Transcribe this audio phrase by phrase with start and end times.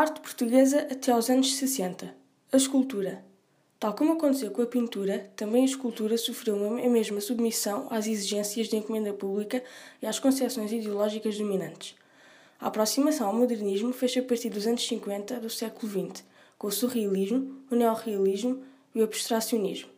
[0.00, 2.14] arte portuguesa até aos anos 60.
[2.50, 3.22] A escultura.
[3.78, 8.70] Tal como aconteceu com a pintura, também a escultura sofreu a mesma submissão às exigências
[8.70, 9.62] da encomenda pública
[10.00, 11.96] e às concepções ideológicas dominantes.
[12.58, 16.24] A aproximação ao modernismo fez a partir dos anos 50 do século XX,
[16.56, 18.62] com o surrealismo, o neorrealismo
[18.94, 19.90] e o abstracionismo.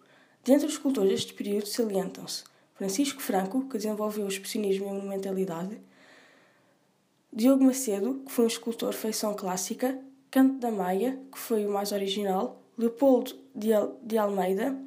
[0.42, 2.42] Dentre os escultores deste período salientam-se
[2.74, 5.78] Francisco Franco, que desenvolveu o expressionismo e a monumentalidade,
[7.34, 9.98] Diogo Macedo, que foi um escultor feição clássica,
[10.30, 14.78] Canto da Maia, que foi o mais original, Leopoldo de Almeida,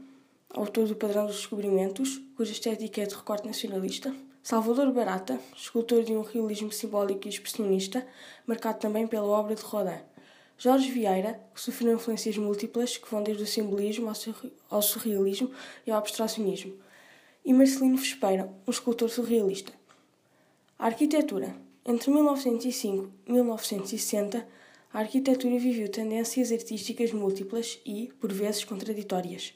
[0.52, 4.13] autor do Padrão dos Descobrimentos, cuja estética é de recorte nacionalista,
[4.44, 8.05] Salvador Barata, escultor de um realismo simbólico e expressionista,
[8.46, 9.98] marcado também pela obra de Rodin.
[10.55, 14.13] Jorge Vieira, que sofreu influências múltiplas que vão desde o simbolismo
[14.70, 15.49] ao surrealismo
[15.84, 16.76] e ao abstracionismo.
[17.43, 19.73] E Marcelino Vespeira, um escultor surrealista.
[20.77, 21.65] A arquitetura.
[21.88, 24.48] Entre 1905 e 1960,
[24.91, 29.54] a arquitetura viveu tendências artísticas múltiplas e, por vezes, contraditórias.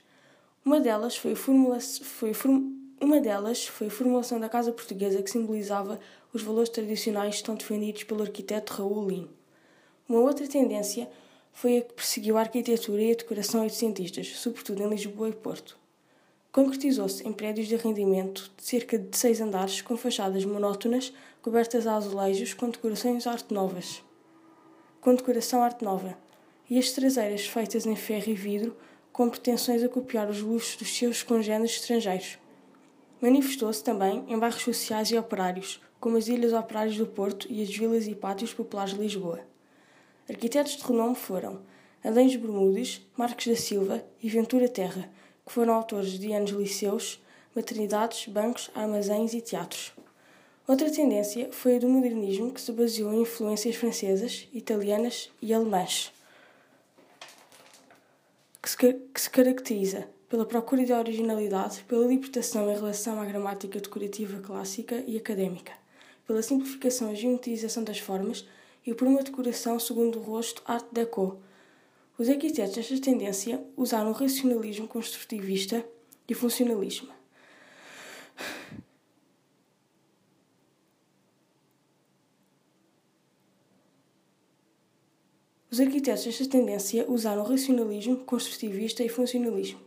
[0.64, 2.31] Uma delas foi foi
[3.02, 6.00] uma delas foi a formulação da Casa Portuguesa que simbolizava
[6.31, 9.30] os valores tradicionais tão defendidos pelo arquiteto Raul Lino.
[10.08, 11.09] Uma outra tendência
[11.52, 15.80] foi a que perseguiu a arquitetura e a decoração oitocentistas, sobretudo em Lisboa e Porto.
[16.52, 21.11] Concretizou-se em prédios de arrendamento de cerca de seis andares com fachadas monótonas
[21.42, 24.04] cobertas a azulejos com decorações arte novas.
[25.00, 26.18] Com decoração arte nova,
[26.70, 28.76] e as traseiras feitas em ferro e vidro
[29.12, 32.38] com pretensões a copiar os luxos dos seus congêneres estrangeiros.
[33.22, 37.70] Manifestou-se também em bairros sociais e operários, como as Ilhas Operárias do Porto e as
[37.70, 39.40] vilas e pátios populares de Lisboa.
[40.30, 41.62] Arquitetos de renome foram
[42.04, 45.10] Adães Bermudes, Marcos da Silva e Ventura Terra,
[45.45, 47.22] que foram autores de anos liceus,
[47.56, 49.98] maternidades, bancos, armazéns e teatros.
[50.70, 56.14] Outra tendência foi a do modernismo, que se baseou em influências francesas, italianas e alemãs,
[58.61, 63.80] que se, que se caracteriza pela procura de originalidade, pela libertação em relação à gramática
[63.80, 65.73] decorativa clássica e académica,
[66.27, 68.45] pela simplificação e geometrização das formas
[68.86, 71.39] e por uma decoração segundo o rosto Art Deco.
[72.15, 75.83] Os arquitetos desta tendência usaram o racionalismo construtivista
[76.27, 77.19] e funcionalismo.
[85.72, 89.80] Os arquitetos desta tendência usaram o racionalismo construtivista e funcionalismo.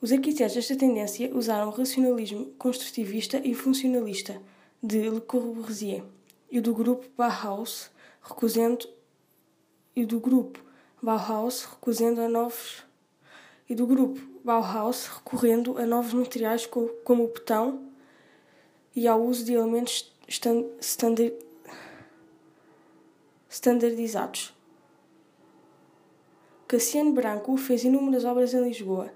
[0.00, 4.40] Os arquitetos desta tendência usaram o racionalismo construtivista e funcionalista
[4.80, 6.04] de Le Corbusier
[6.48, 7.90] e do grupo Bauhaus,
[8.22, 8.88] recusando
[9.96, 10.62] e do grupo
[11.02, 12.84] Bauhaus recusando a novos
[13.68, 17.90] e do grupo Bauhaus recorrendo a novos materiais como o betão
[18.94, 21.47] e ao uso de elementos standardizados.
[26.66, 29.10] Cassiano Branco fez inúmeras obras em Lisboa,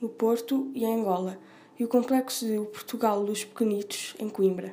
[0.00, 1.40] no Porto e em Angola,
[1.76, 4.70] e o complexo de Portugal dos Pequenitos, em Coimbra.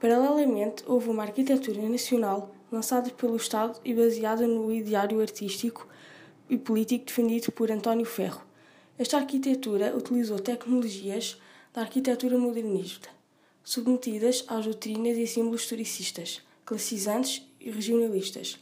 [0.00, 5.88] Paralelamente, houve uma arquitetura nacional lançada pelo Estado e baseada no ideário artístico
[6.48, 8.42] e político defendido por António Ferro.
[8.96, 11.42] Esta arquitetura utilizou tecnologias
[11.74, 13.08] da arquitetura modernista,
[13.64, 18.58] submetidas às doutrinas e símbolos historicistas, classizantes e regionalistas.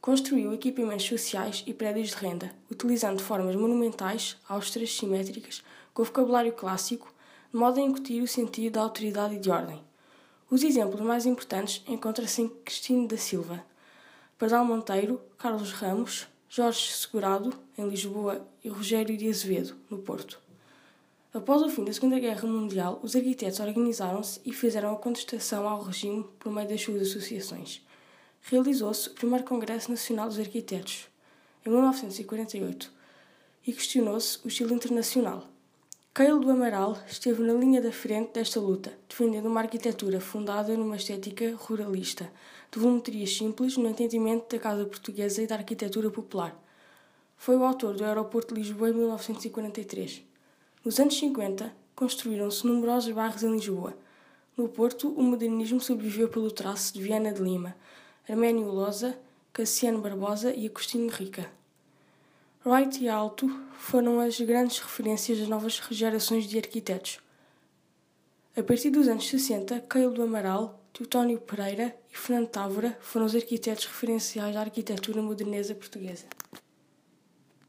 [0.00, 7.12] Construiu equipamentos sociais e prédios de renda, utilizando formas monumentais, austeras, simétricas, com vocabulário clássico,
[7.52, 9.82] de modo a incutir o sentido da autoridade e de ordem.
[10.48, 13.64] Os exemplos mais importantes encontram-se em Cristino da Silva,
[14.38, 20.38] Pardal Monteiro, Carlos Ramos, Jorge Segurado, em Lisboa, e Rogério de Azevedo, no Porto.
[21.34, 25.82] Após o fim da Segunda Guerra Mundial, os arquitetos organizaram-se e fizeram a contestação ao
[25.82, 27.85] regime por meio das suas associações
[28.48, 31.08] realizou-se o primeiro Congresso Nacional dos Arquitetos,
[31.64, 32.92] em 1948,
[33.66, 35.48] e questionou-se o estilo internacional.
[36.14, 40.94] Keil do Amaral esteve na linha da frente desta luta, defendendo uma arquitetura fundada numa
[40.94, 42.30] estética ruralista,
[42.70, 46.56] de volumetrias simples no entendimento da casa portuguesa e da arquitetura popular.
[47.36, 50.22] Foi o autor do Aeroporto de Lisboa em 1943.
[50.84, 53.98] Nos anos 50, construíram-se numerosos bairros em Lisboa.
[54.56, 57.74] No Porto, o modernismo sobreviveu pelo traço de Viana de Lima,
[58.28, 59.16] Arménio Loza,
[59.52, 61.48] Cassiano Barbosa e Agostinho Rica.
[62.64, 67.20] Wright e Alto foram as grandes referências das novas gerações de arquitetos.
[68.56, 73.34] A partir dos anos 60, Keil do Amaral, Teutónio Pereira e Fernando Távora foram os
[73.36, 76.26] arquitetos referenciais da arquitetura modernesa portuguesa.